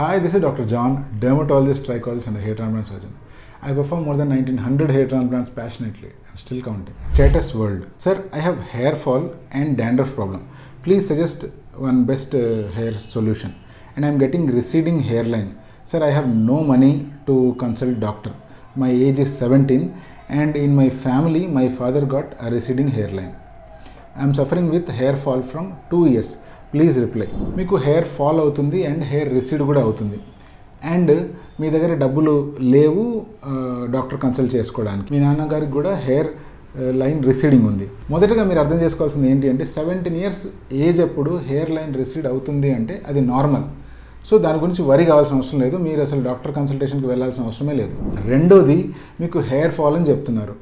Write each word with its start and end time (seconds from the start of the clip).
Hi, 0.00 0.18
this 0.18 0.34
is 0.34 0.40
Dr. 0.40 0.64
John, 0.64 0.92
dermatologist, 1.20 1.82
trichologist, 1.82 2.26
and 2.28 2.34
a 2.38 2.40
hair 2.40 2.54
transplant 2.54 2.88
surgeon. 2.88 3.18
I 3.60 3.74
perform 3.74 4.04
more 4.04 4.16
than 4.16 4.30
1900 4.30 4.88
hair 4.88 5.06
transplants 5.06 5.50
passionately 5.50 6.12
and 6.26 6.38
still 6.38 6.62
counting. 6.62 6.94
Status 7.12 7.54
world. 7.54 7.86
Sir, 7.98 8.26
I 8.32 8.38
have 8.38 8.62
hair 8.62 8.96
fall 8.96 9.36
and 9.50 9.76
dandruff 9.76 10.14
problem. 10.14 10.48
Please 10.82 11.06
suggest 11.06 11.44
one 11.74 12.06
best 12.06 12.34
uh, 12.34 12.68
hair 12.78 12.94
solution. 12.94 13.54
And 13.94 14.06
I 14.06 14.08
am 14.08 14.16
getting 14.16 14.46
receding 14.46 15.00
hairline. 15.00 15.58
Sir, 15.84 16.02
I 16.02 16.12
have 16.12 16.26
no 16.26 16.64
money 16.64 17.12
to 17.26 17.54
consult 17.58 18.00
doctor. 18.00 18.32
My 18.74 18.88
age 18.88 19.18
is 19.18 19.36
17 19.36 20.02
and 20.30 20.56
in 20.56 20.74
my 20.74 20.88
family, 20.88 21.46
my 21.46 21.68
father 21.68 22.06
got 22.06 22.36
a 22.40 22.50
receding 22.50 22.88
hairline. 22.88 23.36
I 24.16 24.22
am 24.22 24.34
suffering 24.34 24.70
with 24.70 24.88
hair 24.88 25.18
fall 25.18 25.42
from 25.42 25.76
2 25.90 26.06
years 26.06 26.38
please 26.72 26.96
reply 27.04 27.28
మీకు 27.58 27.74
hair 27.86 28.06
fall 28.16 28.40
అవుతుంది 28.44 28.78
and 28.90 29.02
hair 29.12 29.30
recede 29.38 29.62
కూడా 29.70 29.80
అవుతుంది. 29.86 30.18
And 30.94 31.12
మీ 31.60 31.68
దగ్గర 31.74 31.92
డబ్బులు 32.02 32.34
లేవు 32.74 33.02
doctor 33.94 34.20
consult 34.24 34.52
చేసుకోవడానికి. 34.58 35.08
మీ 35.14 35.18
నాన్నగారికి 35.24 35.72
కూడా 35.78 35.92
హెయిర్ 36.06 36.30
లైన్ 37.00 37.18
రిసీడింగ్ 37.28 37.66
ఉంది. 37.70 37.86
మొదటగా 38.14 38.42
మీరు 38.48 38.60
అర్థం 38.62 38.78
చేసుకోవాల్సింది 38.84 39.28
ఏంటి 39.32 39.46
అంటే 39.52 39.64
సెవెంటీన్ 39.76 40.18
ఇయర్స్ 40.22 40.44
ఏజ్ 40.86 41.00
అప్పుడు 41.06 41.32
హెయిర్ 41.48 41.72
లైన్ 41.76 41.92
రిసీడ్ 42.02 42.28
అవుతుంది 42.32 42.70
అంటే 42.78 42.96
అది 43.12 43.22
నార్మల్ 43.32 43.66
సో 44.28 44.34
దాని 44.44 44.58
గురించి 44.62 44.82
వరి 44.90 45.04
కావాల్సిన 45.10 45.36
అవసరం 45.40 45.58
లేదు. 45.64 45.76
మీరు 45.86 46.00
అసలు 46.06 46.20
డాక్టర్ 46.28 46.52
కన్సల్టేషన్కి 46.58 47.08
వెళ్ళాల్సిన 47.12 47.42
అవసరమే 47.48 47.74
లేదు. 47.80 47.94
రెండోది 48.32 48.78
మీకు 49.22 49.38
హెయిర్ 49.50 49.74
ఫాల్ 49.78 49.96
అని 49.98 50.08
చెప్తున్నారు. 50.10 50.54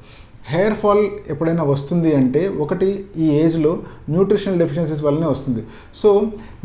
హెయిర్ 0.52 0.76
ఫాల్ 0.82 1.02
ఎప్పుడైనా 1.32 1.64
వస్తుంది 1.70 2.10
అంటే 2.20 2.42
ఒకటి 2.64 2.88
ఈ 3.24 3.26
ఏజ్లో 3.42 3.72
న్యూట్రిషనల్ 4.12 4.58
డెఫిషియన్సీస్ 4.62 5.02
వల్లనే 5.06 5.28
వస్తుంది. 5.34 5.62
సో 6.00 6.10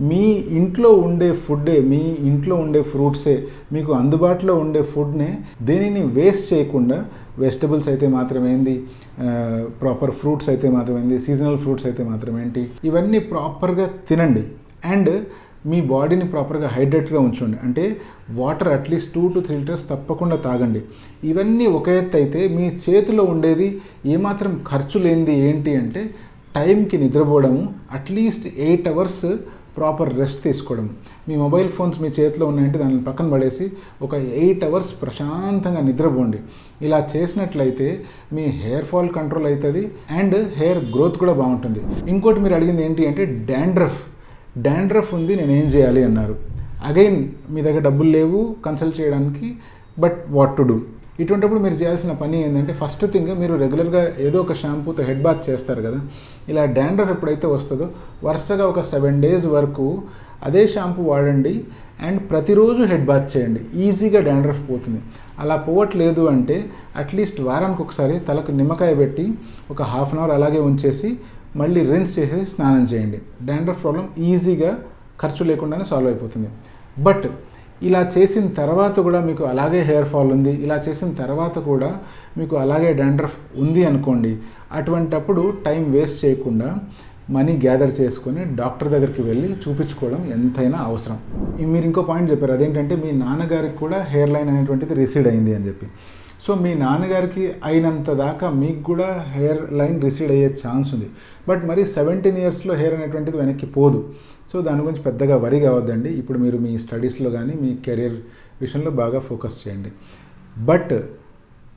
మీ 0.09 0.23
ఇంట్లో 0.59 0.91
ఉండే 1.07 1.29
ఫుడ్డే 1.45 1.77
మీ 1.91 2.01
ఇంట్లో 2.29 2.57
ఉండే 2.65 2.81
ఫ్రూట్సే 2.93 3.35
మీకు 3.75 3.91
అందుబాటులో 4.01 4.55
ఉండే 4.63 4.83
ఫుడ్నే 4.93 5.31
దేనిని 5.69 6.03
వేస్ట్ 6.17 6.47
చేయకుండా 6.53 6.99
వెజిటబుల్స్ 7.43 7.87
అయితే 7.93 8.07
మాత్రమేంది 8.17 8.75
ప్రాపర్ 9.81 10.13
ఫ్రూట్స్ 10.19 10.49
అయితే 10.53 10.67
మాత్రమేంది 10.77 11.15
సీజనల్ 11.25 11.57
ఫ్రూట్స్ 11.63 11.85
అయితే 11.89 12.03
మాత్రమేంటి 12.11 12.61
ఇవన్నీ 12.89 13.19
ప్రాపర్గా 13.31 13.85
తినండి. 14.09 14.43
అండ్ 14.93 15.11
మీ 15.71 15.79
బాడీని 15.91 16.25
ప్రాపర్గా 16.33 16.69
హైడ్రేట్గా 16.75 17.19
ఉంచండి. 17.27 17.57
అంటే 17.65 17.85
water 18.39 18.71
at least 18.75 19.11
two 19.15 19.23
to 19.33 19.41
three 19.47 19.55
litres 19.61 19.87
తప్పకుండా 19.91 20.37
తాగండి. 20.47 20.81
ఇవన్నీ 21.31 21.65
ఒక 21.79 21.89
ఎత్తు 22.01 22.17
అయితే 22.21 22.41
మీ 22.57 22.67
చేతిలో 22.85 23.25
ఉండేది 23.33 23.67
ఏమాత్రం 24.15 24.53
ఖర్చు 24.69 24.99
లేనిది 25.05 25.35
ఏంటి 25.49 25.73
అంటే 25.81 26.03
టైంకి 26.55 26.97
నిద్రపోవడము 27.03 27.61
at least 27.97 28.47
eight 28.67 28.87
hours 28.93 29.25
proper 29.77 30.11
rest 30.17 30.41
తీసుకోవడం 30.47 30.87
మీ 31.27 31.35
మొబైల్ 31.43 31.69
ఫోన్స్ 31.75 31.95
మీ 32.01 32.09
చేతిలో 32.17 32.45
ఉన్నాయంటే 32.51 32.77
దాన్ని 32.81 32.99
పక్కన 33.07 33.27
పడేసి 33.33 33.65
ఒక 34.05 34.13
ఎయిట్ 34.41 34.63
అవర్స్ 34.67 34.91
ప్రశాంతంగా 35.01 35.81
నిద్రపోండి. 35.87 36.39
ఇలా 36.85 36.99
చేసినట్లయితే 37.13 37.87
మీ 38.35 38.43
హెయిర్ 38.61 38.87
ఫాల్ 38.91 39.09
కంట్రోల్ 39.17 39.47
అవుతుంది 39.51 39.83
అండ్ 40.19 40.35
హెయిర్ 40.59 40.81
గ్రోత్ 40.95 41.17
కూడా 41.21 41.33
బాగుంటుంది. 41.41 41.81
ఇంకోటి 42.13 42.41
మీరు 42.45 42.55
అడిగింది 42.59 42.83
ఏంటి 42.87 43.07
అంటే 43.11 43.25
డాండ్రఫ్ 43.51 43.99
డాండ్రఫ్ 44.65 45.13
ఉంది 45.13 45.33
నేను 45.35 45.51
ఏం 45.51 45.67
చేయాలి 45.75 46.03
అన్నారు. 46.03 46.35
అగైన్ 46.89 47.19
మీ 47.53 47.59
దగ్గర 47.61 47.81
డబ్బులు 47.89 48.09
లేవు 48.09 48.39
కన్సల్ట్ 48.65 48.99
చేయడానికి 48.99 49.47
బట్ 50.03 50.19
వాట్ 50.37 50.57
టు 50.57 50.63
డూ 50.69 50.77
ఇటువంటిప్పుడు 51.19 51.59
మీరు 51.59 51.75
చేయాల్సిన 51.81 52.11
పని 52.21 52.37
ఏంటంటే 52.45 52.73
ఫస్ట్ 52.73 53.03
థింగ్ 53.13 53.31
మీరు 53.41 53.53
రెగ్యులర్గా 53.55 54.01
ఏదో 54.27 54.37
ఒక 54.41 54.53
షాంపూతో 54.53 55.03
హెడ్ 55.03 55.21
బాత్ 55.21 55.49
చేస్తారు 55.49 55.81
కదా. 55.81 55.99
ఇలా 56.49 56.63
డాండ్రఫ్ 56.77 57.11
ఎప్పుడైతే 57.15 57.47
వస్తుందో 57.47 57.87
వరుసగా 58.23 58.65
ఒక 58.71 58.81
సెవెన్ 58.91 59.21
డేస్ 59.25 59.45
వరకు 59.57 59.87
అదే 60.47 60.63
షాంపూ 60.67 61.01
వాడండి 61.09 61.53
అండ్ 62.07 62.19
ప్రతిరోజు 62.29 62.81
హెడ్ 62.91 63.05
బాత్ 63.05 63.37
చేయండి. 63.37 63.61
ఈజీగా 63.85 64.19
డాండ్రఫ్ 64.29 64.63
పోతుంది. 64.69 65.01
అలా 65.39 65.55
పోవట్లేదు 65.67 66.23
అంటే 66.33 66.57
అట్లీస్ట్ 67.01 67.41
వారానికి 67.41 67.81
ఒకసారి 67.81 68.19
తలకు 68.19 68.51
నిమ్మకాయ 68.51 68.93
పెట్టి 68.95 69.25
ఒక 69.71 69.81
హాఫ్ 69.81 70.13
అన్ 70.13 70.21
అవర్ 70.23 70.31
అలాగే 70.31 70.59
ఉంచేసి 70.59 71.11
మళ్ళీ 71.61 71.81
రిన్స్ 71.91 72.13
చేసేసి 72.19 72.45
స్నానం 72.53 72.83
చేయండి. 72.91 73.19
డాండ్రఫ్ 73.47 73.81
ప్రాబ్లం 73.83 74.05
ఈజీగా 74.29 74.71
ఖర్చు 75.21 75.43
లేకుండానే 75.49 75.85
సాల్వ్ 75.91 76.09
అయిపోతుంది. 76.11 76.49
బట్ 77.07 77.25
ఇలా 77.87 78.01
చేసిన 78.15 78.45
తర్వాత 78.59 78.95
కూడా 79.07 79.19
మీకు 79.29 79.43
అలాగే 79.51 79.79
హెయిర్ 79.89 80.07
ఫాల్ 80.11 80.29
ఉంది. 80.35 80.51
ఇలా 80.65 80.77
చేసిన 80.87 81.09
తర్వాత 81.21 81.55
కూడా 81.69 81.89
మీకు 82.39 82.55
అలాగే 82.63 82.89
డాండ్రఫ్ 83.01 83.37
ఉంది 83.63 83.81
అనుకోండి. 83.89 84.31
అటువంటప్పుడు 84.79 85.41
టైం 85.65 85.83
వేస్ట్ 85.95 86.19
చేయకుండా 86.25 86.69
మనీ 87.35 87.53
గ్యాదర్ 87.65 87.91
చేసుకొని 87.99 88.41
డాక్టర్ 88.59 88.89
దగ్గరికి 88.93 89.21
వెళ్ళి 89.27 89.49
చూపించుకోవడం 89.63 90.21
ఎంతైనా 90.35 90.79
అవసరం. 90.89 91.17
మీరు 91.73 91.85
ఇంకో 91.89 92.01
పాయింట్ 92.09 92.29
చెప్పారు. 92.31 92.53
అదేంటంటే 92.57 92.95
మీ 93.03 93.11
నాన్నగారికి 93.23 93.77
కూడా 93.83 93.99
హెయిర్ 94.13 94.33
లైన్ 94.35 94.49
అనేటువంటిది 94.53 94.95
రిసీడ్ 95.01 95.27
అయింది 95.31 95.53
అని 95.57 95.65
చెప్పి. 95.69 95.87
సో 96.45 96.51
మీ 96.63 96.71
నాన్నగారికి 96.83 97.43
అయినంత 97.67 98.09
దాకా 98.21 98.47
మీకు 98.61 98.81
కూడా 98.89 99.09
హెయిర్ 99.33 99.61
లైన్ 99.79 99.97
రిసీడ్ 100.05 100.31
అయ్యే 100.35 100.47
ఛాన్స్ 100.61 100.89
ఉంది. 100.95 101.07
బట్ 101.49 101.61
మరి 101.69 101.81
సెవెంటీన్ 101.97 102.39
ఇయర్స్లో 102.41 102.73
హెయిర్ 102.79 102.95
అనేటువంటిది 102.97 103.37
వెనక్కి 103.41 103.67
పోదు. 103.75 103.99
సో 104.51 104.55
దాని 104.67 104.81
గురించి 104.85 105.03
పెద్దగా 105.05 105.35
వరి 105.43 105.59
కావద్దండి. 105.65 106.09
ఇప్పుడు 106.21 106.39
మీరు 106.45 106.57
మీ 106.65 106.71
స్టడీస్లో 106.85 107.29
కానీ 107.35 107.53
మీ 107.63 107.69
కెరీర్ 107.85 108.17
విషయంలో 108.63 108.91
బాగా 109.01 109.19
ఫోకస్ 109.29 109.59
చేయండి. 109.61 109.91
బట్ 110.69 110.93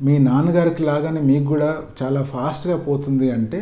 మీ 0.06 0.14
నాన్నగారికి 0.28 0.82
లాగానే 0.88 1.20
మీకు 1.30 1.46
కూడా 1.52 1.68
చాలా 2.00 2.22
ఫాస్ట్గా 2.32 2.78
పోతుంది 2.88 3.28
అంటే 3.36 3.60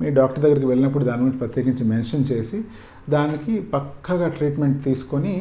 మీ 0.00 0.08
డాక్టర్ 0.18 0.42
దగ్గరికి 0.44 0.68
వెళ్ళినప్పుడు 0.70 1.04
దాని 1.08 1.20
గురించి 1.24 1.40
ప్రత్యేకించి 1.42 1.84
మెన్షన్ 1.92 2.24
చేసి 2.30 2.58
దానికి 3.14 3.54
పక్కగా 3.74 4.28
ట్రీట్మెంట్ 4.36 4.78
తీసుకొని 4.86 5.34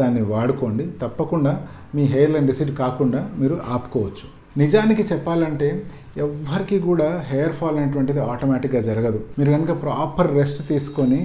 దాన్ని 0.00 0.22
వాడుకోండి. 0.34 0.86
తప్పకుండా 1.02 1.54
మీ 1.96 2.04
హెయిర్ 2.14 2.32
లైన్ 2.36 2.48
రిసీడ్ 2.52 2.72
కాకుండా 2.82 3.22
మీరు 3.42 3.58
ఆపుకోవచ్చు. 3.74 4.28
నిజానికి 4.56 5.02
చెప్పాలంటే 5.12 5.84
ఎవ్వరికి 6.16 6.78
కూడా 6.78 7.24
హెయిర్ 7.28 7.52
ఫాల్ 7.52 7.78
అనేటువంటిది 7.78 8.20
ఆటోమేటిక్గా 8.20 8.80
జరగదు. 8.80 9.20
మీరు 9.38 9.50
కనుక 9.50 9.82
ప్రాపర్ 9.82 10.34
రెస్ట్ 10.34 10.68
తీసుకొని 10.68 11.20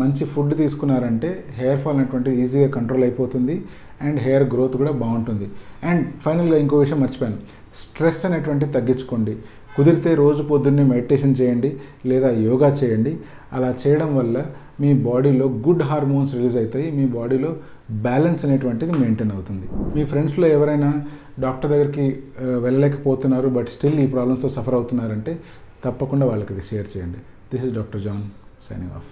మంచి 0.00 0.22
ఫుడ్ 0.32 0.54
తీసుకున్నారంటే 0.62 1.28
హెయిర్ 1.58 1.80
ఫాల్ 1.84 1.98
అనేటువంటిది 1.98 2.34
ఈజీగా 2.44 2.68
కంట్రోల్ 2.78 3.04
అయిపోతుంది 3.06 3.54
అండ్ 4.06 4.18
హెయిర్ 4.24 4.44
గ్రోత్ 4.54 4.74
కూడా 4.80 4.92
బాగుంటుంది. 5.02 5.46
అండ్ 5.88 6.04
ఫైనల్గా 6.24 6.56
ఇంకో 6.64 6.78
విషయం 6.84 7.00
మర్చిపోయాను. 7.04 7.38
స్ట్రెస్ 7.82 8.22
అనేటువంటిది 8.28 8.70
తగ్గించుకోండి. 8.76 9.34
కుదిరితే 9.76 10.10
రోజు 10.22 10.42
పొద్దున్నే 10.50 10.84
మెడిటేషన్ 10.92 11.34
చేయండి 11.40 11.70
లేదా 12.10 12.28
యోగా 12.48 12.68
చేయండి. 12.80 13.12
అలా 13.56 13.70
చేయడం 13.82 14.10
వల్ల 14.18 14.36
మీ 14.82 14.90
బాడీలో 15.08 15.46
గుడ్ 15.66 15.84
హార్మోన్స్ 15.90 16.32
రిలీజ్ 16.38 16.56
అవుతాయి. 16.62 16.86
మీ 16.98 17.04
బాడీలో 17.16 17.50
బ్యాలెన్స్ 18.06 18.42
అనేటువంటిది 18.46 18.92
మెయింటైన్ 19.02 19.32
అవుతుంది. 19.36 19.66
మీ 19.96 20.04
ఫ్రెండ్స్లో 20.12 20.48
ఎవరైనా 20.56 20.90
డాక్టర్ 21.44 21.70
దగ్గరికి 21.74 22.06
వెళ్ళలేకపోతున్నారు 22.66 23.48
బట్ 23.56 23.70
స్టిల్ 23.76 24.00
ఈ 24.06 24.08
ప్రాబ్లమ్స్తో 24.16 24.50
సఫర్ 24.58 24.78
అవుతున్నారంటే 24.80 25.34
తప్పకుండా 25.86 26.26
వాళ్ళకి 26.32 26.52
ఇది 26.56 26.64
షేర్ 26.70 26.90
చేయండి. 26.94 27.22
This 27.52 27.66
is 27.68 27.74
doctor 27.80 28.04
John 28.08 28.24
signing 28.68 28.94
off. 29.00 29.10